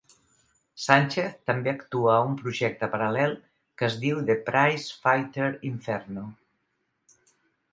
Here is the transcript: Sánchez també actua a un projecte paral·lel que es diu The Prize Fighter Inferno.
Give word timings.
Sánchez 0.83 1.33
també 1.49 1.71
actua 1.73 2.13
a 2.13 2.23
un 2.29 2.33
projecte 2.39 2.89
paral·lel 2.95 3.35
que 3.81 3.87
es 3.89 3.99
diu 4.07 4.23
The 4.31 4.37
Prize 4.49 4.99
Fighter 5.05 5.51
Inferno. 5.71 6.25